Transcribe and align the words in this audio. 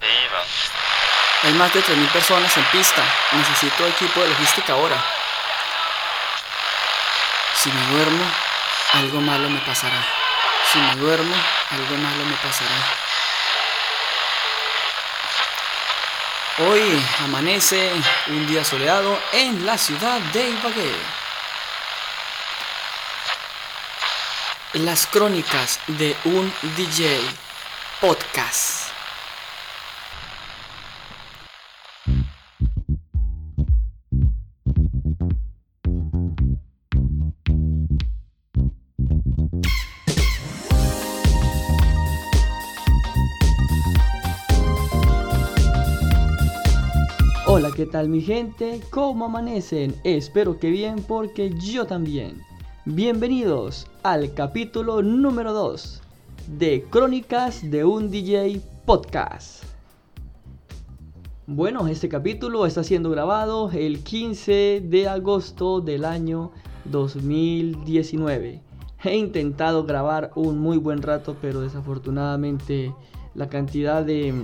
Taïwan. 0.00 0.46
Hay 1.42 1.52
más 1.54 1.72
de 1.72 1.82
3.000 1.82 2.08
personas 2.08 2.56
en 2.56 2.64
pista. 2.66 3.02
Necesito 3.32 3.86
equipo 3.86 4.20
de 4.20 4.28
logística 4.28 4.72
ahora. 4.74 4.96
Si 7.54 7.70
me 7.70 7.86
duermo, 7.92 8.24
algo 8.94 9.20
malo 9.20 9.48
me 9.48 9.60
pasará. 9.60 10.04
Si 10.70 10.78
me 10.78 10.96
duermo, 10.96 11.34
algo 11.70 11.96
malo 11.96 12.24
me 12.24 12.36
pasará. 12.36 13.10
Hoy 16.58 17.06
amanece 17.24 17.90
un 18.26 18.46
día 18.46 18.64
soleado 18.64 19.18
en 19.32 19.64
la 19.64 19.78
ciudad 19.78 20.20
de 20.20 20.50
Ibagué. 20.50 21.19
Las 24.74 25.04
crónicas 25.04 25.80
de 25.98 26.14
un 26.26 26.48
DJ 26.76 27.18
podcast. 28.00 28.88
Hola, 47.48 47.72
¿qué 47.74 47.86
tal 47.86 48.08
mi 48.08 48.20
gente? 48.20 48.80
¿Cómo 48.90 49.24
amanecen? 49.24 49.96
Espero 50.04 50.60
que 50.60 50.70
bien 50.70 51.02
porque 51.02 51.50
yo 51.58 51.88
también. 51.88 52.40
Bienvenidos 52.84 53.89
al 54.02 54.32
capítulo 54.32 55.02
número 55.02 55.52
2 55.52 56.00
de 56.58 56.86
Crónicas 56.88 57.70
de 57.70 57.84
un 57.84 58.10
DJ 58.10 58.60
Podcast. 58.86 59.64
Bueno, 61.46 61.86
este 61.86 62.08
capítulo 62.08 62.64
está 62.64 62.82
siendo 62.82 63.10
grabado 63.10 63.70
el 63.72 64.02
15 64.02 64.82
de 64.86 65.08
agosto 65.08 65.80
del 65.80 66.06
año 66.06 66.50
2019. 66.86 68.62
He 69.04 69.16
intentado 69.16 69.84
grabar 69.84 70.30
un 70.34 70.58
muy 70.58 70.78
buen 70.78 71.02
rato, 71.02 71.36
pero 71.40 71.60
desafortunadamente 71.60 72.94
la 73.34 73.48
cantidad 73.48 74.02
de, 74.02 74.34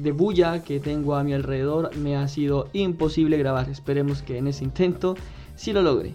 de, 0.00 0.12
bulla 0.12 0.62
que 0.62 0.78
tengo 0.78 1.16
a 1.16 1.24
mi 1.24 1.32
alrededor 1.32 1.96
me 1.96 2.16
ha 2.16 2.28
sido 2.28 2.68
imposible 2.72 3.36
grabar. 3.36 3.68
Esperemos 3.68 4.22
que 4.22 4.38
en 4.38 4.46
ese 4.46 4.64
intento 4.64 5.16
sí 5.56 5.72
lo 5.72 5.82
logre. 5.82 6.14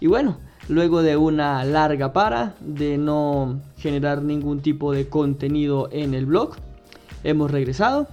Y 0.00 0.06
bueno, 0.06 0.38
luego 0.68 1.02
de 1.02 1.16
una 1.16 1.62
larga 1.64 2.12
para 2.12 2.54
de 2.60 2.96
no 2.96 3.60
generar 3.76 4.22
ningún 4.22 4.60
tipo 4.60 4.92
de 4.92 5.08
contenido 5.08 5.88
en 5.92 6.14
el 6.14 6.26
blog, 6.26 6.56
hemos 7.22 7.50
regresado. 7.50 8.08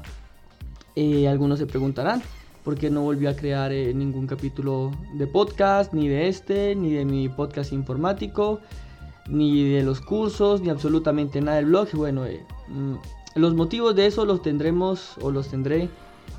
Eh, 0.96 1.28
algunos 1.28 1.60
se 1.60 1.66
preguntarán 1.66 2.22
por 2.64 2.76
qué 2.76 2.90
no 2.90 3.04
volví 3.04 3.28
a 3.28 3.36
crear 3.36 3.72
eh, 3.72 3.94
ningún 3.94 4.28
capítulo 4.28 4.92
de 5.14 5.28
podcast, 5.28 5.94
ni 5.94 6.10
de 6.10 6.28
este, 6.28 6.76
ni 6.76 6.92
de 6.92 7.06
mi 7.06 7.30
podcast 7.30 7.72
informático, 7.72 8.60
ni 9.30 9.70
de 9.70 9.84
los 9.84 10.02
cursos, 10.02 10.60
ni 10.60 10.70
absolutamente 10.70 11.40
nada 11.40 11.58
del 11.58 11.68
blog. 11.68 11.90
Bueno, 11.94 12.26
eh, 12.26 12.44
mm, 12.68 12.96
los 13.36 13.54
motivos 13.54 13.96
de 13.96 14.08
eso 14.08 14.26
los 14.26 14.42
tendremos 14.42 15.16
o 15.22 15.32
los 15.32 15.48
tendré 15.48 15.90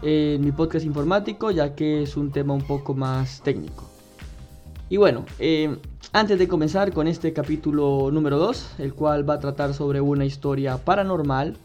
en 0.02 0.44
mi 0.44 0.52
podcast 0.52 0.84
informático, 0.84 1.50
ya 1.50 1.74
que 1.74 2.02
es 2.02 2.16
un 2.19 2.30
tema 2.32 2.52
un 2.52 2.66
poco 2.66 2.92
más 2.92 3.41
técnico. 3.42 3.97
Y 4.91 4.97
bueno, 4.97 5.27
eh, 5.39 5.77
antes 6.12 6.39
de 6.39 6.48
comenzar 6.48 6.92
con 6.92 7.08
este 7.08 7.33
capítulo 7.33 8.11
número 8.11 8.39
2, 8.39 8.77
el 8.78 8.94
cual 8.94 9.28
va 9.28 9.34
a 9.34 9.38
tratar 9.38 9.75
sobre 9.75 10.00
una 10.00 10.25
historia 10.25 10.78
paranormal, 10.78 11.56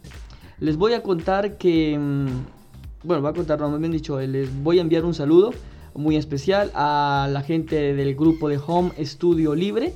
les 0.59 0.75
voy 0.75 0.93
a 0.93 1.01
contar 1.01 1.57
que, 1.57 1.97
mm, 1.97 3.05
bueno, 3.05 3.23
va 3.23 3.29
a 3.29 3.33
contar, 3.33 3.59
no 3.61 3.79
me 3.79 3.85
han 3.85 3.91
dicho, 3.91 4.19
les 4.19 4.53
voy 4.61 4.79
a 4.79 4.81
enviar 4.81 5.05
un 5.05 5.13
saludo 5.13 5.53
muy 5.95 6.17
especial 6.17 6.71
a 6.75 7.29
la 7.31 7.41
gente 7.41 7.93
del 7.93 8.15
grupo 8.15 8.49
de 8.49 8.59
Home 8.65 8.91
Studio 9.05 9.55
Libre, 9.55 9.93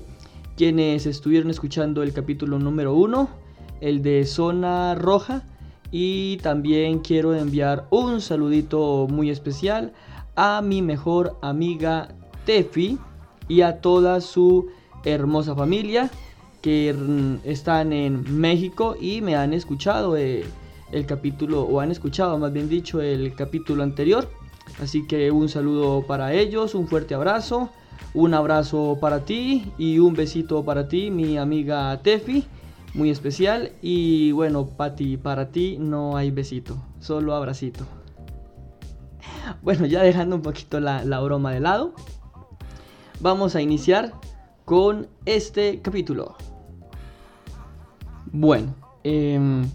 quienes 0.56 1.06
estuvieron 1.06 1.50
escuchando 1.50 2.04
el 2.04 2.14
capítulo 2.14 2.60
número 2.60 2.94
1 2.94 3.48
el 3.82 4.02
de 4.02 4.26
Zona 4.26 4.96
Roja. 4.96 5.44
Y 5.92 6.38
también 6.38 7.00
quiero 7.00 7.34
enviar 7.34 7.88
un 7.92 8.20
saludito 8.22 9.08
muy 9.10 9.30
especial 9.30 9.94
a 10.36 10.62
mi 10.62 10.82
mejor 10.82 11.38
amiga 11.42 12.10
Tefi 12.46 12.98
y 13.48 13.62
a 13.62 13.82
toda 13.82 14.22
su 14.22 14.68
hermosa 15.04 15.56
familia 15.56 16.10
que 16.62 16.96
están 17.44 17.94
en 17.94 18.40
México 18.40 18.96
y 19.00 19.22
me 19.22 19.36
han 19.36 19.54
escuchado 19.54 20.18
eh, 20.18 20.46
el 20.92 21.06
capítulo, 21.06 21.62
o 21.62 21.80
han 21.80 21.92
escuchado 21.92 22.38
más 22.38 22.52
bien 22.52 22.70
dicho 22.70 23.02
el 23.02 23.36
capítulo 23.36 23.84
anterior. 23.84 24.30
Así 24.82 25.08
que 25.08 25.32
un 25.32 25.50
saludo 25.50 26.06
para 26.06 26.34
ellos, 26.34 26.76
un 26.76 26.88
fuerte 26.88 27.16
abrazo, 27.16 27.70
un 28.14 28.34
abrazo 28.34 28.98
para 29.00 29.24
ti 29.26 29.72
y 29.78 30.00
un 30.00 30.14
besito 30.14 30.64
para 30.66 30.88
ti, 30.88 31.10
mi 31.10 31.38
amiga 31.38 31.98
Tefi 32.02 32.46
muy 32.98 33.12
especial. 33.12 33.72
Y 33.82 34.32
bueno, 34.32 34.68
Pati, 34.68 35.18
para 35.18 35.50
ti 35.52 35.78
no 35.80 36.18
hay 36.18 36.32
besito, 36.32 36.78
solo 37.00 37.34
abracito. 37.34 37.86
Bueno, 39.62 39.86
ya 39.86 40.02
dejando 40.04 40.36
un 40.36 40.42
poquito 40.42 40.82
la, 40.82 41.20
broma 41.22 41.54
de 41.54 41.62
lado, 41.62 41.94
vamos 43.20 43.56
a 43.56 43.62
iniciar 43.62 44.14
con 44.66 45.08
este 45.26 45.80
capítulo. 45.82 46.36
Bueno, 48.32 48.76
em, 49.04 49.68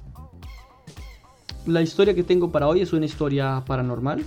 la 1.67 1.83
historia 1.83 2.15
que 2.15 2.23
tengo 2.23 2.51
para 2.51 2.69
hoy 2.69 2.83
es 2.83 2.93
una 2.93 3.07
historia 3.07 3.63
paranormal. 3.67 4.23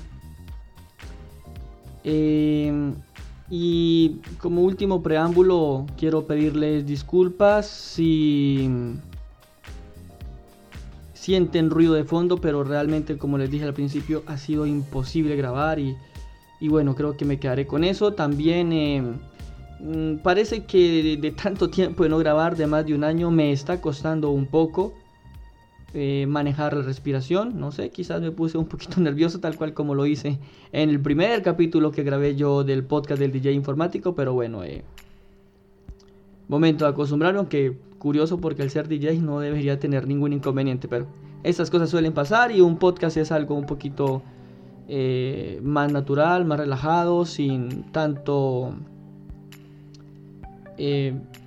Eh, 2.04 2.94
y 3.50 4.22
como 4.40 4.62
último 4.62 5.04
preámbulo, 5.04 5.86
quiero 5.98 6.26
pedirles 6.26 6.86
disculpas 6.86 7.68
si 7.68 8.70
sienten 11.14 11.70
ruido 11.70 11.94
de 11.94 12.04
fondo, 12.04 12.38
pero 12.38 12.64
realmente, 12.64 13.18
como 13.18 13.38
les 13.38 13.52
dije 13.52 13.66
al 13.66 13.74
principio, 13.74 14.24
ha 14.26 14.38
sido 14.38 14.66
imposible 14.66 15.36
grabar 15.36 15.80
y, 15.80 15.96
bueno, 16.62 16.96
creo 16.96 17.16
que 17.18 17.26
me 17.26 17.40
quedaré 17.40 17.68
con 17.68 17.84
eso. 17.84 18.14
También 18.14 18.72
eh, 18.74 19.04
mm, 19.80 20.18
parece 20.18 20.66
que 20.66 21.18
de 21.18 21.32
tanto 21.32 21.70
tiempo 21.70 22.04
de 22.04 22.10
no 22.10 22.18
grabar, 22.18 22.56
de 22.56 22.68
más 22.68 22.86
de 22.86 22.94
un 22.94 23.04
año, 23.04 23.32
me 23.32 23.52
está 23.52 23.82
costando 23.82 24.32
un 24.32 24.48
poco 24.48 24.94
eh, 25.94 26.26
manejar 26.28 26.74
la 26.74 26.82
respiración. 26.82 27.60
No 27.60 27.72
sé, 27.72 27.90
quizás 27.90 28.22
me 28.22 28.32
puse 28.32 28.58
un 28.58 28.66
poquito 28.66 29.00
nervioso, 29.02 29.40
tal 29.40 29.58
cual 29.58 29.74
como 29.74 29.96
lo 29.96 30.06
hice 30.06 30.40
en 30.72 30.90
el 30.90 31.00
primer 31.00 31.42
capítulo 31.42 31.92
que 31.92 32.04
grabé 32.04 32.36
yo 32.36 32.64
del 32.64 32.84
podcast 32.84 33.20
del 33.20 33.32
DJ 33.32 33.54
informático. 33.54 34.14
Pero 34.16 34.34
bueno, 34.34 34.64
eh, 34.64 34.84
momento 36.48 36.86
de 36.86 36.92
acostumbrarme, 36.92 37.40
aunque 37.40 37.78
curioso 37.98 38.40
porque 38.40 38.62
el 38.62 38.70
ser 38.70 38.88
DJ 38.88 39.20
no 39.20 39.40
debería 39.40 39.80
tener 39.80 40.08
ningún 40.08 40.34
inconveniente. 40.34 40.88
Pero 40.88 41.08
estas 41.44 41.70
cosas 41.70 41.90
suelen 41.90 42.14
pasar 42.14 42.52
y 42.52 42.62
un 42.62 42.78
podcast 42.78 43.18
es 43.18 43.32
algo 43.32 43.56
un 43.56 43.66
poquito 43.66 44.22
eh, 44.88 45.60
más 45.64 45.92
natural, 45.92 46.46
más 46.46 46.60
relajado, 46.60 47.26
sin 47.26 47.84
tanto. 47.92 48.74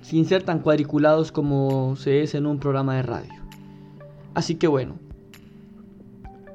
sin 0.01 0.25
ser 0.25 0.43
tan 0.43 0.59
cuadriculados 0.59 1.31
como 1.31 1.95
se 1.95 2.23
es 2.23 2.33
en 2.35 2.45
un 2.45 2.59
programa 2.59 2.95
de 2.95 3.03
radio. 3.03 3.33
Así 4.33 4.55
que 4.55 4.67
bueno, 4.67 4.95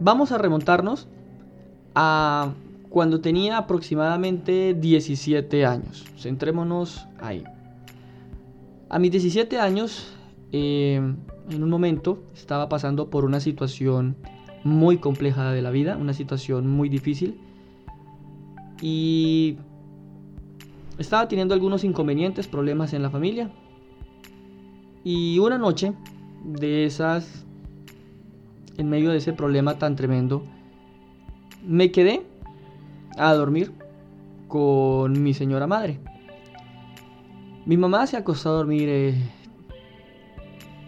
vamos 0.00 0.33
a 0.33 0.39
remontarnos 0.39 1.09
a 1.94 2.53
cuando 2.94 3.21
tenía 3.21 3.59
aproximadamente 3.59 4.75
17 4.75 5.67
años. 5.67 6.05
Centrémonos 6.17 7.09
ahí. 7.20 7.43
A 8.88 9.00
mis 9.00 9.11
17 9.11 9.59
años, 9.59 10.14
eh, 10.53 11.00
en 11.50 11.62
un 11.62 11.70
momento, 11.70 12.23
estaba 12.35 12.69
pasando 12.69 13.11
por 13.11 13.25
una 13.25 13.41
situación 13.41 14.14
muy 14.64 14.99
compleja 14.99 15.52
de 15.52 15.62
la 15.62 15.70
vida, 15.70 15.96
una 15.96 16.14
situación 16.14 16.69
muy 16.69 16.88
difícil. 16.88 17.38
Y 18.81 19.58
estaba 20.99 21.28
teniendo 21.28 21.55
algunos 21.55 21.84
inconvenientes, 21.84 22.49
problemas 22.49 22.93
en 22.93 23.02
la 23.02 23.11
familia. 23.11 23.50
Y 25.05 25.38
una 25.38 25.58
noche 25.58 25.93
de 26.44 26.87
esas 26.87 27.44
en 28.76 28.88
medio 28.88 29.11
de 29.11 29.19
ese 29.19 29.32
problema 29.32 29.78
tan 29.78 29.96
tremendo, 29.96 30.43
me 31.66 31.90
quedé 31.93 32.22
a 33.16 33.32
dormir 33.34 33.72
con 34.49 35.22
mi 35.22 35.34
señora 35.34 35.66
madre. 35.66 36.00
Mi 37.66 37.76
mamá 37.76 38.06
se 38.06 38.16
acostó 38.16 38.50
a 38.50 38.52
dormir 38.52 38.88
eh, 38.88 39.14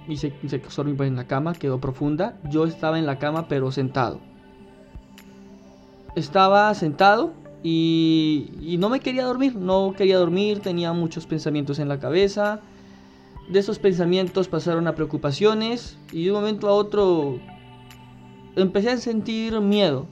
y 0.08 0.16
se, 0.16 0.32
dormir 0.76 1.06
en 1.06 1.16
la 1.16 1.26
cama, 1.26 1.54
quedó 1.54 1.80
profunda. 1.80 2.38
Yo 2.50 2.64
estaba 2.64 2.98
en 2.98 3.06
la 3.06 3.18
cama 3.18 3.48
pero 3.48 3.72
sentado. 3.72 4.20
Estaba 6.14 6.72
sentado 6.74 7.32
y, 7.62 8.50
y 8.60 8.78
no 8.78 8.88
me 8.88 9.00
quería 9.00 9.24
dormir, 9.24 9.56
no 9.56 9.94
quería 9.96 10.18
dormir, 10.18 10.60
tenía 10.60 10.92
muchos 10.92 11.26
pensamientos 11.26 11.78
en 11.78 11.88
la 11.88 11.98
cabeza. 11.98 12.60
de 13.48 13.58
esos 13.58 13.78
pensamientos 13.78 14.48
pasaron 14.48 14.86
a 14.86 14.94
preocupaciones 14.94 15.98
y 16.12 16.24
de 16.24 16.30
un 16.30 16.38
momento 16.38 16.68
a 16.68 16.72
otro 16.72 17.38
empecé 18.56 18.90
a 18.90 18.96
sentir 18.96 19.60
miedo. 19.60 20.06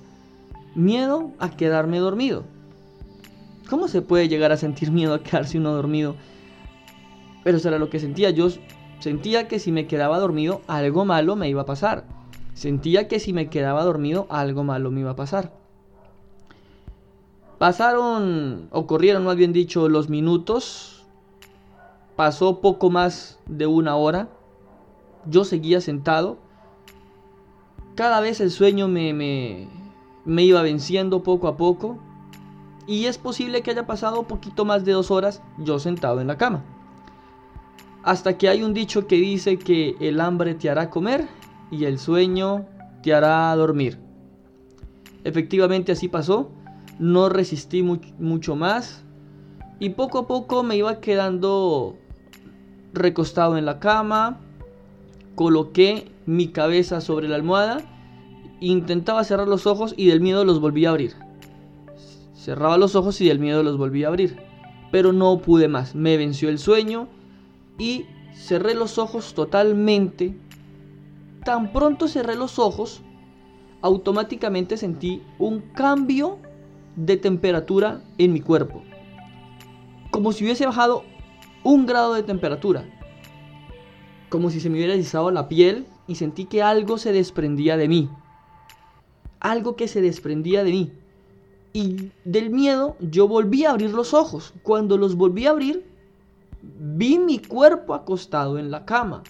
Miedo 0.74 1.30
a 1.38 1.50
quedarme 1.50 1.98
dormido. 1.98 2.44
¿Cómo 3.68 3.88
se 3.88 4.02
puede 4.02 4.28
llegar 4.28 4.52
a 4.52 4.56
sentir 4.56 4.90
miedo 4.90 5.14
a 5.14 5.22
quedarse 5.22 5.58
uno 5.58 5.72
dormido? 5.72 6.16
Pero 7.42 7.56
eso 7.56 7.68
era 7.68 7.78
lo 7.78 7.90
que 7.90 8.00
sentía. 8.00 8.30
Yo 8.30 8.48
sentía 9.00 9.48
que 9.48 9.58
si 9.58 9.72
me 9.72 9.86
quedaba 9.86 10.18
dormido 10.18 10.60
algo 10.66 11.04
malo 11.04 11.36
me 11.36 11.48
iba 11.48 11.62
a 11.62 11.66
pasar. 11.66 12.04
Sentía 12.54 13.08
que 13.08 13.18
si 13.18 13.32
me 13.32 13.48
quedaba 13.48 13.84
dormido 13.84 14.26
algo 14.30 14.64
malo 14.64 14.90
me 14.90 15.00
iba 15.00 15.10
a 15.10 15.16
pasar. 15.16 15.52
Pasaron, 17.58 18.68
o 18.70 18.86
corrieron 18.86 19.24
más 19.24 19.36
bien 19.36 19.52
dicho, 19.52 19.88
los 19.88 20.08
minutos. 20.08 21.04
Pasó 22.16 22.60
poco 22.60 22.90
más 22.90 23.40
de 23.46 23.66
una 23.66 23.96
hora. 23.96 24.28
Yo 25.26 25.44
seguía 25.44 25.80
sentado. 25.80 26.38
Cada 27.94 28.20
vez 28.20 28.40
el 28.40 28.50
sueño 28.50 28.88
me, 28.88 29.12
me, 29.12 29.68
me 30.24 30.42
iba 30.42 30.62
venciendo 30.62 31.22
poco 31.22 31.48
a 31.48 31.56
poco. 31.56 31.98
Y 32.86 33.06
es 33.06 33.18
posible 33.18 33.62
que 33.62 33.70
haya 33.70 33.86
pasado 33.86 34.24
poquito 34.24 34.64
más 34.64 34.84
de 34.84 34.92
dos 34.92 35.10
horas 35.10 35.42
yo 35.58 35.78
sentado 35.78 36.20
en 36.20 36.26
la 36.26 36.36
cama. 36.36 36.62
Hasta 38.04 38.36
que 38.36 38.50
hay 38.50 38.62
un 38.62 38.74
dicho 38.74 39.06
que 39.06 39.16
dice 39.16 39.58
que 39.58 39.96
el 39.98 40.20
hambre 40.20 40.54
te 40.54 40.68
hará 40.68 40.90
comer 40.90 41.26
y 41.70 41.86
el 41.86 41.98
sueño 41.98 42.66
te 43.02 43.14
hará 43.14 43.56
dormir. 43.56 43.98
Efectivamente 45.24 45.92
así 45.92 46.08
pasó, 46.08 46.50
no 46.98 47.30
resistí 47.30 47.82
mucho 47.82 48.56
más 48.56 49.04
y 49.80 49.90
poco 49.90 50.18
a 50.18 50.26
poco 50.26 50.62
me 50.62 50.76
iba 50.76 51.00
quedando 51.00 51.96
recostado 52.92 53.56
en 53.56 53.64
la 53.64 53.80
cama, 53.80 54.38
coloqué 55.34 56.12
mi 56.26 56.48
cabeza 56.48 57.00
sobre 57.00 57.26
la 57.26 57.36
almohada, 57.36 57.78
intentaba 58.60 59.24
cerrar 59.24 59.48
los 59.48 59.66
ojos 59.66 59.94
y 59.96 60.08
del 60.08 60.20
miedo 60.20 60.44
los 60.44 60.60
volví 60.60 60.84
a 60.84 60.90
abrir. 60.90 61.14
Cerraba 62.34 62.76
los 62.76 62.96
ojos 62.96 63.18
y 63.22 63.28
del 63.28 63.38
miedo 63.38 63.62
los 63.62 63.78
volví 63.78 64.04
a 64.04 64.08
abrir, 64.08 64.36
pero 64.92 65.14
no 65.14 65.38
pude 65.38 65.68
más, 65.68 65.94
me 65.94 66.18
venció 66.18 66.50
el 66.50 66.58
sueño 66.58 67.08
y 67.78 68.06
cerré 68.34 68.74
los 68.74 68.98
ojos 68.98 69.34
totalmente 69.34 70.34
Tan 71.44 71.72
pronto 71.72 72.08
cerré 72.08 72.36
los 72.36 72.58
ojos, 72.58 73.02
automáticamente 73.82 74.78
sentí 74.78 75.22
un 75.38 75.60
cambio 75.60 76.38
de 76.96 77.18
temperatura 77.18 78.00
en 78.16 78.32
mi 78.32 78.40
cuerpo. 78.40 78.82
Como 80.10 80.32
si 80.32 80.44
hubiese 80.44 80.64
bajado 80.64 81.04
un 81.62 81.84
grado 81.84 82.14
de 82.14 82.22
temperatura. 82.22 82.88
Como 84.30 84.48
si 84.48 84.58
se 84.58 84.70
me 84.70 84.78
hubiera 84.78 84.94
erizado 84.94 85.30
la 85.30 85.48
piel 85.48 85.86
y 86.06 86.14
sentí 86.14 86.46
que 86.46 86.62
algo 86.62 86.96
se 86.96 87.12
desprendía 87.12 87.76
de 87.76 87.88
mí. 87.88 88.08
Algo 89.38 89.76
que 89.76 89.86
se 89.86 90.00
desprendía 90.00 90.64
de 90.64 90.70
mí. 90.70 90.92
Y 91.74 92.10
del 92.24 92.48
miedo 92.48 92.96
yo 93.00 93.28
volví 93.28 93.66
a 93.66 93.72
abrir 93.72 93.90
los 93.90 94.14
ojos. 94.14 94.54
Cuando 94.62 94.96
los 94.96 95.14
volví 95.14 95.46
a 95.46 95.50
abrir, 95.50 95.84
vi 96.78 97.18
mi 97.18 97.38
cuerpo 97.38 97.94
acostado 97.94 98.58
en 98.58 98.70
la 98.70 98.84
cama. 98.84 99.22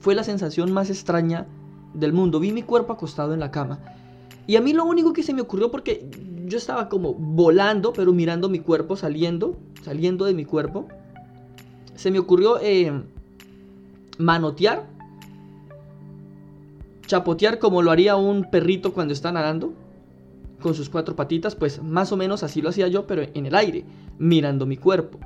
Fue 0.00 0.14
la 0.14 0.24
sensación 0.24 0.72
más 0.72 0.90
extraña 0.90 1.46
del 1.94 2.12
mundo. 2.12 2.40
Vi 2.40 2.52
mi 2.52 2.62
cuerpo 2.62 2.92
acostado 2.92 3.32
en 3.34 3.40
la 3.40 3.50
cama. 3.50 3.80
Y 4.46 4.56
a 4.56 4.60
mí 4.60 4.72
lo 4.72 4.84
único 4.84 5.12
que 5.12 5.22
se 5.22 5.32
me 5.32 5.40
ocurrió, 5.40 5.70
porque 5.70 6.08
yo 6.46 6.58
estaba 6.58 6.88
como 6.88 7.14
volando, 7.14 7.92
pero 7.92 8.12
mirando 8.12 8.48
mi 8.48 8.58
cuerpo 8.58 8.96
saliendo, 8.96 9.56
saliendo 9.82 10.26
de 10.26 10.34
mi 10.34 10.44
cuerpo, 10.44 10.86
se 11.94 12.10
me 12.10 12.18
ocurrió 12.18 12.58
eh, 12.60 12.92
manotear, 14.18 14.86
chapotear 17.06 17.58
como 17.58 17.80
lo 17.80 17.90
haría 17.90 18.16
un 18.16 18.50
perrito 18.50 18.92
cuando 18.92 19.14
está 19.14 19.32
nadando, 19.32 19.72
con 20.60 20.74
sus 20.74 20.88
cuatro 20.88 21.16
patitas, 21.16 21.54
pues 21.54 21.82
más 21.82 22.12
o 22.12 22.16
menos 22.16 22.42
así 22.42 22.60
lo 22.60 22.70
hacía 22.70 22.88
yo, 22.88 23.06
pero 23.06 23.22
en 23.22 23.46
el 23.46 23.54
aire, 23.54 23.84
mirando 24.18 24.66
mi 24.66 24.76
cuerpo. 24.76 25.18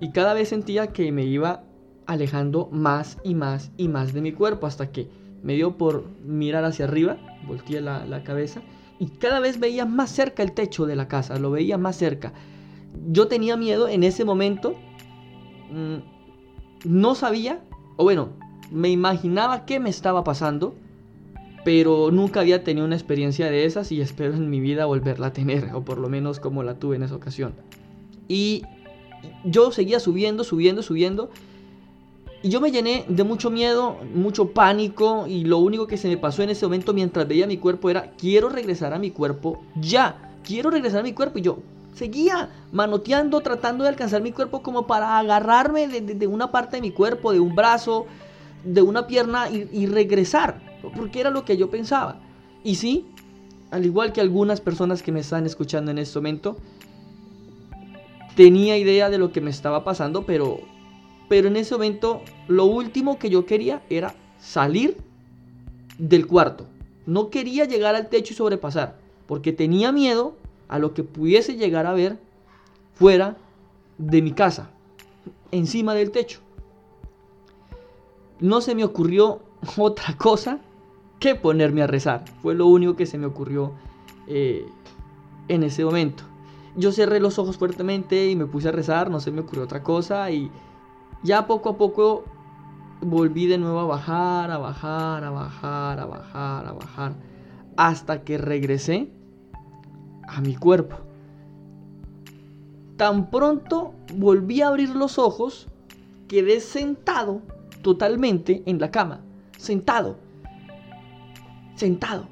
Y 0.00 0.10
cada 0.10 0.34
vez 0.34 0.48
sentía 0.48 0.88
que 0.88 1.10
me 1.12 1.24
iba 1.24 1.64
alejando 2.06 2.68
más 2.70 3.18
y 3.24 3.34
más 3.34 3.70
y 3.76 3.88
más 3.88 4.12
de 4.12 4.20
mi 4.20 4.32
cuerpo 4.32 4.66
hasta 4.66 4.92
que 4.92 5.08
me 5.42 5.54
dio 5.54 5.76
por 5.76 6.04
mirar 6.24 6.64
hacia 6.64 6.86
arriba, 6.86 7.16
volteé 7.46 7.80
la, 7.80 8.22
cabeza 8.24 8.62
y 8.98 9.06
cada 9.06 9.40
vez 9.40 9.60
veía 9.60 9.84
más 9.84 10.10
cerca 10.10 10.42
el 10.42 10.52
techo 10.52 10.86
de 10.86 10.96
la 10.96 11.08
casa, 11.08 11.38
lo 11.38 11.50
veía 11.50 11.78
más 11.78 11.96
cerca. 11.96 12.32
Yo 13.08 13.28
tenía 13.28 13.56
miedo 13.56 13.88
en 13.88 14.02
ese 14.02 14.24
momento, 14.24 14.74
mm, 15.70 16.88
no 16.88 17.14
sabía, 17.14 17.60
o 17.96 18.04
bueno, 18.04 18.30
me 18.70 18.88
imaginaba 18.88 19.66
qué 19.66 19.78
me 19.80 19.90
estaba 19.90 20.24
pasando, 20.24 20.74
pero 21.64 22.10
nunca 22.10 22.40
había 22.40 22.64
tenido 22.64 22.86
una 22.86 22.96
experiencia 22.96 23.50
de 23.50 23.64
esas 23.66 23.92
y 23.92 24.00
espero 24.00 24.34
en 24.34 24.48
mi 24.50 24.60
vida 24.60 24.86
volverla 24.86 25.28
a 25.28 25.32
tener, 25.32 25.70
o 25.74 25.84
por 25.84 25.98
lo 25.98 26.08
menos 26.08 26.40
como 26.40 26.62
la 26.62 26.78
tuve 26.78 26.96
en 26.96 27.02
esa 27.02 27.16
ocasión. 27.16 27.54
Y 28.28 28.62
yo 29.44 29.70
seguía 29.72 30.00
subiendo, 30.00 30.44
subiendo, 30.44 30.82
subiendo, 30.82 31.30
y 32.42 32.48
yo 32.48 32.60
me 32.60 32.70
llené 32.70 33.04
de 33.08 33.24
mucho 33.24 33.50
miedo, 33.50 33.96
mucho 34.14 34.50
pánico 34.52 35.26
y 35.26 35.44
lo 35.44 35.58
único 35.58 35.86
que 35.86 35.96
se 35.96 36.08
me 36.08 36.16
pasó 36.16 36.42
en 36.42 36.50
ese 36.50 36.64
momento 36.66 36.92
mientras 36.92 37.26
veía 37.26 37.46
mi 37.46 37.56
cuerpo 37.56 37.90
era, 37.90 38.12
quiero 38.12 38.48
regresar 38.48 38.92
a 38.92 38.98
mi 38.98 39.10
cuerpo 39.10 39.62
ya, 39.80 40.32
quiero 40.44 40.70
regresar 40.70 41.00
a 41.00 41.02
mi 41.02 41.12
cuerpo. 41.12 41.38
Y 41.38 41.42
yo 41.42 41.58
seguía 41.94 42.50
manoteando, 42.72 43.40
tratando 43.40 43.82
de 43.82 43.90
alcanzar 43.90 44.22
mi 44.22 44.32
cuerpo 44.32 44.62
como 44.62 44.86
para 44.86 45.18
agarrarme 45.18 45.88
de, 45.88 46.26
una 46.26 46.52
parte 46.52 46.76
de 46.76 46.82
mi 46.82 46.92
cuerpo, 46.92 47.32
de 47.32 47.40
un 47.40 47.54
brazo, 47.54 48.06
de 48.62 48.82
una 48.82 49.06
pierna 49.06 49.48
y 49.50 49.86
regresar, 49.86 50.60
porque 50.94 51.20
era 51.20 51.30
lo 51.30 51.44
que 51.44 51.56
yo 51.56 51.70
pensaba. 51.70 52.20
Y 52.62 52.76
sí, 52.76 53.06
al 53.70 53.84
igual 53.84 54.12
que 54.12 54.20
algunas 54.20 54.60
personas 54.60 55.02
que 55.02 55.10
me 55.10 55.20
están 55.20 55.46
escuchando 55.46 55.90
en 55.90 55.98
este 55.98 56.18
momento, 56.18 56.56
tenía 58.36 58.78
idea 58.78 59.10
de 59.10 59.18
lo 59.18 59.32
que 59.32 59.40
me 59.40 59.50
estaba 59.50 59.82
pasando, 59.82 60.24
pero 60.24 60.60
pero 61.28 61.48
en 61.48 61.56
ese 61.56 61.74
momento 61.74 62.22
lo 62.46 62.66
último 62.66 63.18
que 63.18 63.30
yo 63.30 63.46
quería 63.46 63.82
era 63.90 64.14
salir 64.38 64.96
del 65.98 66.26
cuarto. 66.26 66.66
No 67.04 67.30
quería 67.30 67.64
llegar 67.64 67.94
al 67.94 68.08
techo 68.08 68.32
y 68.32 68.36
sobrepasar, 68.36 68.98
porque 69.26 69.52
tenía 69.52 69.92
miedo 69.92 70.36
a 70.68 70.78
lo 70.78 70.94
que 70.94 71.02
pudiese 71.02 71.56
llegar 71.56 71.86
a 71.86 71.94
ver 71.94 72.18
fuera 72.94 73.36
de 73.98 74.22
mi 74.22 74.32
casa, 74.32 74.70
encima 75.50 75.94
del 75.94 76.10
techo. 76.10 76.40
No 78.40 78.60
se 78.60 78.74
me 78.74 78.84
ocurrió 78.84 79.40
otra 79.76 80.16
cosa 80.16 80.60
que 81.18 81.34
ponerme 81.34 81.82
a 81.82 81.86
rezar. 81.86 82.24
Fue 82.42 82.54
lo 82.54 82.66
único 82.66 82.94
que 82.94 83.06
se 83.06 83.18
me 83.18 83.26
ocurrió 83.26 83.72
eh, 84.28 84.66
en 85.48 85.62
ese 85.62 85.84
momento. 85.84 86.24
Yo 86.76 86.92
cerré 86.92 87.20
los 87.20 87.38
ojos 87.38 87.56
fuertemente 87.56 88.30
y 88.30 88.36
me 88.36 88.46
puse 88.46 88.68
a 88.68 88.72
rezar, 88.72 89.10
no 89.10 89.20
se 89.20 89.30
me 89.30 89.40
ocurrió 89.40 89.64
otra 89.64 89.82
cosa 89.82 90.30
y 90.30 90.50
ya 91.22 91.46
poco 91.46 91.70
a 91.70 91.78
poco 91.78 92.24
volví 93.00 93.46
de 93.46 93.58
nuevo 93.58 93.80
a 93.80 93.84
bajar, 93.84 94.50
a 94.50 94.58
bajar, 94.58 95.24
a 95.24 95.30
bajar, 95.30 96.00
a 96.00 96.06
bajar, 96.06 96.66
a 96.66 96.72
bajar, 96.72 97.14
hasta 97.76 98.24
que 98.24 98.38
regresé 98.38 99.10
a 100.26 100.40
mi 100.40 100.54
cuerpo. 100.54 100.96
Tan 102.96 103.30
pronto 103.30 103.94
volví 104.14 104.62
a 104.62 104.68
abrir 104.68 104.90
los 104.90 105.18
ojos, 105.18 105.68
quedé 106.28 106.60
sentado 106.60 107.42
totalmente 107.82 108.62
en 108.66 108.80
la 108.80 108.90
cama, 108.90 109.20
sentado, 109.58 110.16
sentado. 111.74 112.26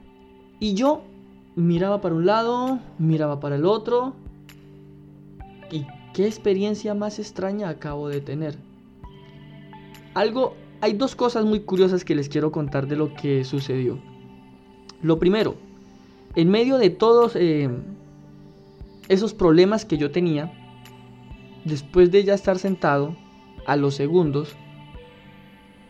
Y 0.58 0.74
yo 0.74 1.02
miraba 1.54 2.00
para 2.00 2.14
un 2.14 2.26
lado, 2.26 2.78
miraba 2.98 3.40
para 3.40 3.56
el 3.56 3.66
otro. 3.66 4.14
¿Y 5.70 5.86
qué 6.12 6.26
experiencia 6.26 6.94
más 6.94 7.18
extraña 7.18 7.68
acabo 7.68 8.08
de 8.08 8.20
tener? 8.20 8.56
Algo, 10.14 10.54
hay 10.80 10.92
dos 10.92 11.16
cosas 11.16 11.44
muy 11.44 11.60
curiosas 11.60 12.04
que 12.04 12.14
les 12.14 12.28
quiero 12.28 12.52
contar 12.52 12.86
de 12.86 12.96
lo 12.96 13.14
que 13.14 13.44
sucedió. 13.44 13.98
Lo 15.02 15.18
primero, 15.18 15.56
en 16.36 16.50
medio 16.50 16.78
de 16.78 16.90
todos 16.90 17.36
eh, 17.36 17.68
esos 19.08 19.34
problemas 19.34 19.84
que 19.84 19.98
yo 19.98 20.10
tenía, 20.10 20.52
después 21.64 22.10
de 22.10 22.24
ya 22.24 22.34
estar 22.34 22.58
sentado, 22.58 23.16
a 23.66 23.76
los 23.76 23.94
segundos, 23.94 24.56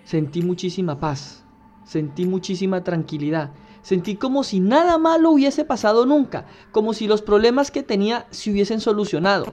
sentí 0.05 0.43
muchísima 0.43 1.01
paz, 1.01 1.45
sentí 1.85 2.25
muchísima 2.25 2.85
tranquilidad, 2.85 3.53
sentí 3.85 4.17
como 4.17 4.43
si 4.43 4.61
nada 4.61 4.97
malo 4.97 5.31
hubiese 5.31 5.65
pasado 5.65 6.07
nunca, 6.07 6.47
como 6.73 6.95
si 6.95 7.07
los 7.07 7.21
problemas 7.21 7.71
que 7.71 7.83
tenía 7.83 8.27
se 8.31 8.51
hubiesen 8.51 8.81
solucionado. 8.81 9.53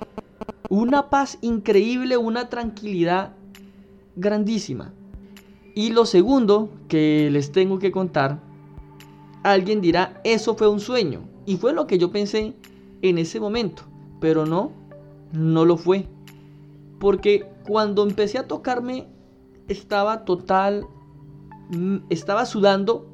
Una 0.69 1.09
paz 1.09 1.38
increíble, 1.41 2.15
una 2.15 2.47
tranquilidad 2.47 3.33
grandísima. 4.15 4.93
Y 5.75 5.91
lo 5.91 6.05
segundo 6.05 6.69
que 6.88 7.29
les 7.29 7.51
tengo 7.51 7.77
que 7.77 7.91
contar, 7.91 8.39
alguien 9.43 9.81
dirá, 9.81 10.21
eso 10.23 10.55
fue 10.55 10.69
un 10.69 10.79
sueño. 10.79 11.23
Y 11.45 11.57
fue 11.57 11.73
lo 11.73 11.85
que 11.85 11.97
yo 11.97 12.11
pensé 12.11 12.55
en 13.01 13.17
ese 13.17 13.41
momento. 13.41 13.83
Pero 14.21 14.45
no, 14.45 14.71
no 15.33 15.65
lo 15.65 15.75
fue. 15.75 16.07
Porque 17.00 17.51
cuando 17.67 18.03
empecé 18.03 18.38
a 18.38 18.47
tocarme 18.47 19.07
estaba 19.67 20.23
total, 20.23 20.88
mm, 21.69 21.97
estaba 22.09 22.45
sudando 22.45 23.11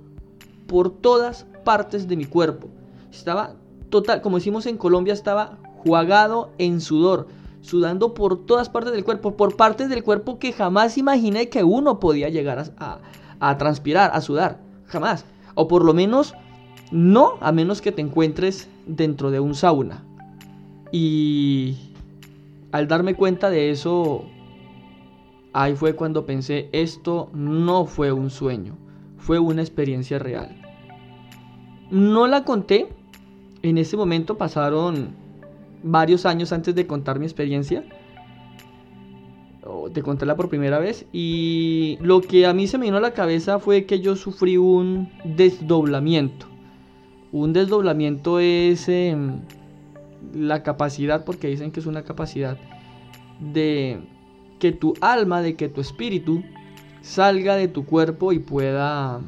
por 0.67 0.89
todas 0.91 1.45
partes 1.63 2.07
de 2.07 2.17
mi 2.17 2.25
cuerpo. 2.25 2.67
Estaba 3.11 3.55
total, 3.89 4.21
como 4.21 4.37
decimos 4.37 4.65
en 4.65 4.77
Colombia, 4.77 5.13
estaba 5.13 5.57
jugado 5.83 6.51
en 6.57 6.81
sudor, 6.81 7.27
sudando 7.61 8.13
por 8.13 8.45
todas 8.45 8.69
partes 8.69 8.93
del 8.93 9.03
cuerpo, 9.03 9.35
por 9.35 9.55
partes 9.55 9.89
del 9.89 10.03
cuerpo 10.03 10.39
que 10.39 10.53
jamás 10.53 10.97
imaginé 10.97 11.49
que 11.49 11.63
uno 11.63 11.99
podía 11.99 12.29
llegar 12.29 12.71
a, 12.77 12.99
a 13.39 13.57
transpirar, 13.57 14.11
a 14.13 14.21
sudar, 14.21 14.59
jamás. 14.85 15.25
O 15.55 15.67
por 15.67 15.83
lo 15.83 15.93
menos 15.93 16.33
no, 16.91 17.33
a 17.41 17.51
menos 17.51 17.81
que 17.81 17.91
te 17.91 18.01
encuentres 18.01 18.69
dentro 18.85 19.31
de 19.31 19.39
un 19.39 19.55
sauna. 19.55 20.03
Y 20.91 21.77
al 22.71 22.87
darme 22.87 23.15
cuenta 23.15 23.49
de 23.49 23.71
eso, 23.71 24.25
ahí 25.53 25.75
fue 25.75 25.95
cuando 25.95 26.25
pensé, 26.25 26.69
esto 26.71 27.29
no 27.33 27.85
fue 27.85 28.11
un 28.11 28.29
sueño, 28.29 28.77
fue 29.27 29.39
una 29.39 29.61
experiencia 29.61 30.19
real. 30.19 30.55
No 31.91 32.27
la 32.27 32.45
conté, 32.45 32.87
en 33.61 33.77
ese 33.77 33.97
momento 33.97 34.37
pasaron 34.37 35.09
varios 35.83 36.25
años 36.25 36.53
antes 36.53 36.73
de 36.75 36.87
contar 36.87 37.19
mi 37.19 37.25
experiencia, 37.25 37.83
de 39.91 40.01
contarla 40.01 40.37
por 40.37 40.47
primera 40.47 40.79
vez, 40.79 41.05
y 41.11 41.97
lo 42.01 42.21
que 42.21 42.45
a 42.45 42.53
mí 42.53 42.67
se 42.67 42.77
me 42.77 42.85
vino 42.85 42.95
a 42.95 43.01
la 43.01 43.11
cabeza 43.11 43.59
fue 43.59 43.85
que 43.85 43.99
yo 43.99 44.15
sufrí 44.15 44.55
un 44.55 45.09
desdoblamiento. 45.25 46.45
Un 47.33 47.51
desdoblamiento 47.51 48.39
es 48.39 48.87
em, 48.87 49.41
la 50.33 50.63
capacidad, 50.63 51.25
porque 51.25 51.49
dicen 51.49 51.73
que 51.73 51.81
es 51.81 51.85
una 51.85 52.03
capacidad 52.03 52.57
de 53.41 53.99
que 54.59 54.71
tu 54.71 54.93
alma, 55.01 55.41
de 55.41 55.57
que 55.57 55.67
tu 55.67 55.81
espíritu 55.81 56.43
salga 57.07 57.55
de 57.55 57.69
tu 57.69 57.85
cuerpo 57.85 58.33
y 58.33 58.39
pueda, 58.39 59.21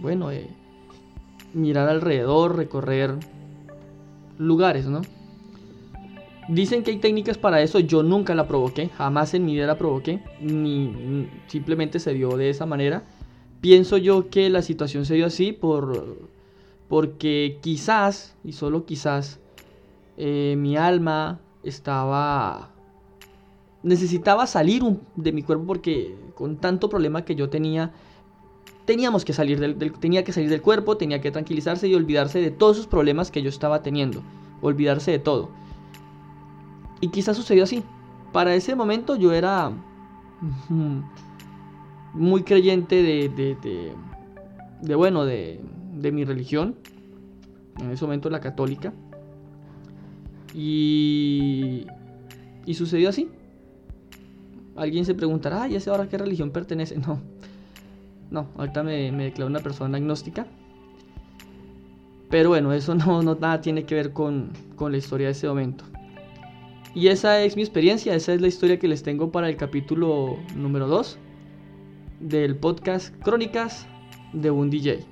bueno, 0.00 0.30
eh, 0.30 0.48
mirar 1.52 1.88
alrededor, 1.88 2.56
recorrer 2.56 3.14
lugares, 4.38 4.86
¿no? 4.86 5.02
Dicen 6.48 6.82
que 6.82 6.92
hay 6.92 6.98
técnicas 6.98 7.36
para 7.36 7.60
eso, 7.60 7.78
yo 7.78 8.02
nunca 8.02 8.34
la 8.34 8.48
provoqué, 8.48 8.88
jamás 8.88 9.34
en 9.34 9.44
mi 9.44 9.54
vida 9.54 9.66
la 9.66 9.78
provoqué, 9.78 10.22
ni 10.40 11.28
simplemente 11.46 11.98
se 11.98 12.14
dio 12.14 12.36
de 12.36 12.50
esa 12.50 12.64
manera. 12.64 13.02
Pienso 13.60 13.98
yo 13.98 14.30
que 14.30 14.48
la 14.50 14.62
situación 14.62 15.04
se 15.04 15.14
dio 15.14 15.26
así 15.26 15.52
por 15.52 16.16
porque 16.88 17.58
quizás, 17.62 18.36
y 18.44 18.52
solo 18.52 18.86
quizás, 18.86 19.40
eh, 20.16 20.54
mi 20.56 20.76
alma 20.76 21.40
estaba... 21.62 22.73
Necesitaba 23.84 24.46
salir 24.46 24.82
de 25.14 25.32
mi 25.32 25.42
cuerpo 25.42 25.66
porque 25.66 26.16
con 26.34 26.56
tanto 26.56 26.88
problema 26.88 27.24
que 27.24 27.36
yo 27.36 27.48
tenía, 27.48 27.92
teníamos 28.86 29.24
que 29.24 29.32
salir 29.32 29.60
del, 29.60 29.76
tenía 29.92 30.24
que 30.24 30.32
salir 30.32 30.50
del 30.50 30.62
cuerpo, 30.62 30.96
tenía 30.96 31.20
que 31.20 31.30
tranquilizarse 31.30 31.86
y 31.86 31.94
olvidarse 31.94 32.40
de 32.40 32.50
todos 32.50 32.78
esos 32.78 32.86
problemas 32.88 33.30
que 33.30 33.42
yo 33.42 33.48
estaba 33.48 33.82
teniendo, 33.82 34.22
olvidarse 34.62 35.10
de 35.10 35.18
todo. 35.20 35.50
Y 37.00 37.08
quizás 37.08 37.36
sucedió 37.36 37.64
así. 37.64 37.84
Para 38.32 38.54
ese 38.54 38.74
momento 38.74 39.14
yo 39.14 39.32
era 39.32 39.70
muy 42.14 42.42
creyente 42.42 43.02
de, 43.02 43.28
de, 43.28 43.54
de, 43.56 43.92
de 44.80 44.94
bueno, 44.94 45.24
de, 45.24 45.60
de 45.92 46.10
mi 46.10 46.24
religión, 46.24 46.74
en 47.78 47.90
ese 47.90 48.04
momento 48.04 48.30
la 48.30 48.40
católica, 48.40 48.92
y, 50.54 51.86
y 52.64 52.74
sucedió 52.74 53.10
así. 53.10 53.28
Alguien 54.76 55.04
se 55.04 55.14
preguntará, 55.14 55.68
¿y 55.68 55.76
ese 55.76 55.90
ahora 55.90 56.08
qué 56.08 56.18
religión 56.18 56.50
pertenece? 56.50 56.96
No, 57.06 57.20
no, 58.30 58.48
ahorita 58.56 58.82
me, 58.82 59.12
me 59.12 59.24
declaro 59.24 59.48
una 59.48 59.60
persona 59.60 59.98
agnóstica. 59.98 60.46
Pero 62.30 62.48
bueno, 62.48 62.72
eso 62.72 62.94
no, 62.94 63.22
no 63.22 63.34
nada 63.36 63.60
tiene 63.60 63.84
que 63.84 63.94
ver 63.94 64.12
con, 64.12 64.50
con 64.76 64.90
la 64.92 64.98
historia 64.98 65.28
de 65.28 65.32
ese 65.32 65.46
momento. 65.46 65.84
Y 66.94 67.08
esa 67.08 67.42
es 67.42 67.56
mi 67.56 67.62
experiencia, 67.62 68.14
esa 68.14 68.34
es 68.34 68.40
la 68.40 68.48
historia 68.48 68.78
que 68.78 68.88
les 68.88 69.02
tengo 69.02 69.30
para 69.30 69.48
el 69.48 69.56
capítulo 69.56 70.38
número 70.56 70.86
2 70.86 71.18
del 72.20 72.56
podcast 72.56 73.14
Crónicas 73.22 73.86
de 74.32 74.50
un 74.50 74.70
DJ. 74.70 75.04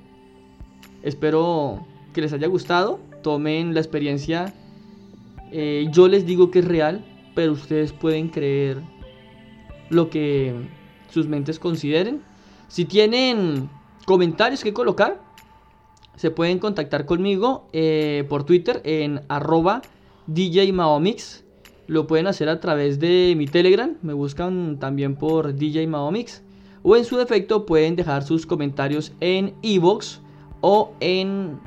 Espero 1.03 1.85
que 2.13 2.21
les 2.21 2.31
haya 2.31 2.47
gustado, 2.47 2.99
tomen 3.21 3.73
la 3.73 3.81
experiencia. 3.81 4.53
Eh, 5.51 5.87
yo 5.91 6.07
les 6.07 6.25
digo 6.25 6.51
que 6.51 6.59
es 6.59 6.65
real, 6.65 7.05
pero 7.35 7.51
ustedes 7.51 7.91
pueden 7.91 8.29
creer 8.29 8.81
lo 9.93 10.09
que 10.09 10.53
sus 11.09 11.27
mentes 11.27 11.59
consideren. 11.59 12.21
Si 12.67 12.85
tienen 12.85 13.69
comentarios 14.05 14.63
que 14.63 14.73
colocar, 14.73 15.21
se 16.15 16.31
pueden 16.31 16.59
contactar 16.59 17.05
conmigo 17.05 17.67
eh, 17.73 18.25
por 18.29 18.43
Twitter 18.43 18.81
en 18.83 19.21
arroba 19.29 19.81
DJ 20.27 20.71
Maomix. 20.73 21.43
Lo 21.87 22.07
pueden 22.07 22.27
hacer 22.27 22.49
a 22.49 22.59
través 22.59 22.99
de 22.99 23.33
mi 23.37 23.45
Telegram. 23.45 23.95
Me 24.01 24.13
buscan 24.13 24.79
también 24.79 25.15
por 25.15 25.55
DJ 25.55 25.87
Maomix. 25.87 26.41
O 26.81 26.95
en 26.95 27.05
su 27.05 27.17
defecto 27.17 27.65
pueden 27.65 27.95
dejar 27.95 28.23
sus 28.23 28.45
comentarios 28.45 29.13
en 29.21 29.53
Evox 29.61 30.21
o 30.61 30.93
en... 30.99 31.59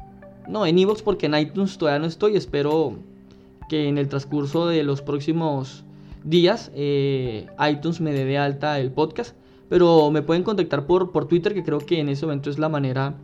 No, 0.49 0.65
en 0.65 0.79
iVoox 0.79 1.03
porque 1.03 1.27
en 1.27 1.35
iTunes 1.35 1.77
todavía 1.77 1.99
no 1.99 2.07
estoy. 2.07 2.37
Espero 2.37 2.97
que 3.69 3.89
en 3.89 3.99
el 3.99 4.09
transcurso 4.09 4.69
de 4.69 4.85
los 4.85 5.03
próximos 5.03 5.85
días 6.27 6.71
eh, 6.75 7.47
iTunes 7.71 8.01
me 8.01 8.13
dé 8.13 8.25
de 8.25 8.37
alta 8.37 8.79
el 8.79 8.91
podcast. 8.93 9.35
Pero 9.69 10.11
me 10.11 10.23
pueden 10.23 10.43
contactar 10.43 10.87
por, 10.87 11.11
por 11.11 11.27
Twitter, 11.27 11.55
que 11.55 11.65
creo 11.65 11.79
que 11.79 11.99
en 11.99 12.09
ese 12.09 12.27
momento 12.27 12.51
es 12.51 12.59
la 12.59 12.69
manera 12.69 13.15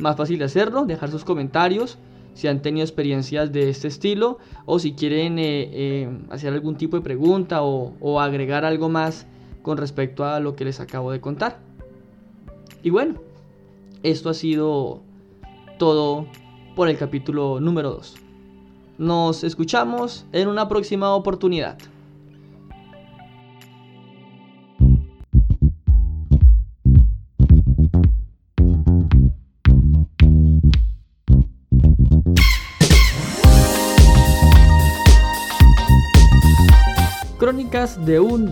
más 0.00 0.16
fácil 0.16 0.38
de 0.38 0.46
hacerlo. 0.46 0.84
Dejar 0.84 1.10
sus 1.10 1.24
comentarios 1.24 1.98
si 2.34 2.48
han 2.48 2.62
tenido 2.62 2.84
experiencias 2.84 3.52
de 3.52 3.68
este 3.68 3.88
estilo 3.88 4.38
o 4.64 4.78
si 4.78 4.94
quieren 4.94 5.38
eh, 5.38 5.68
eh, 5.72 6.18
hacer 6.30 6.52
algún 6.52 6.76
tipo 6.76 6.96
de 6.96 7.02
pregunta 7.02 7.62
o, 7.62 7.92
o 8.00 8.20
agregar 8.20 8.64
algo 8.64 8.88
más 8.88 9.26
con 9.62 9.76
respecto 9.76 10.24
a 10.24 10.40
lo 10.40 10.56
que 10.56 10.64
les 10.64 10.80
acabo 10.80 11.12
de 11.12 11.20
contar. 11.20 11.58
Y 12.82 12.90
bueno, 12.90 13.20
esto 14.02 14.30
ha 14.30 14.34
sido 14.34 15.02
todo 15.78 16.26
por 16.74 16.88
el 16.88 16.98
capítulo 16.98 17.60
número 17.60 17.90
2. 17.90 18.16
Nos 18.98 19.44
escuchamos 19.44 20.26
en 20.32 20.48
una 20.48 20.68
próxima 20.68 21.14
oportunidad. 21.14 21.78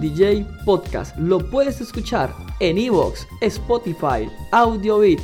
DJ 0.00 0.46
Podcast. 0.64 1.16
Lo 1.18 1.38
puedes 1.50 1.80
escuchar 1.80 2.34
en 2.60 2.78
Evox, 2.78 3.26
Spotify, 3.40 4.28
AudioBit 4.50 5.20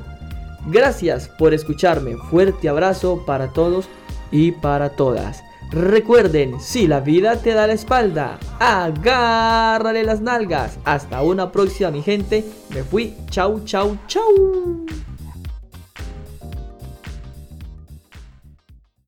Gracias 0.66 1.28
por 1.38 1.54
escucharme, 1.54 2.16
fuerte 2.16 2.68
abrazo 2.68 3.22
para 3.24 3.52
todos 3.52 3.86
y 4.32 4.50
para 4.50 4.90
todas. 4.96 5.44
Recuerden, 5.70 6.60
si 6.60 6.88
la 6.88 6.98
vida 6.98 7.36
te 7.36 7.54
da 7.54 7.68
la 7.68 7.74
espalda, 7.74 8.40
agárrale 8.58 10.02
las 10.02 10.20
nalgas. 10.20 10.80
Hasta 10.84 11.22
una 11.22 11.52
próxima, 11.52 11.92
mi 11.92 12.02
gente. 12.02 12.44
Me 12.74 12.82
fui. 12.82 13.14
Chau, 13.30 13.60
chau, 13.64 13.96
chau. 14.08 14.84